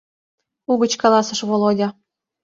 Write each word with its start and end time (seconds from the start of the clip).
—угыч 0.71 0.93
каласыш 1.01 1.39
Володя. 1.49 1.89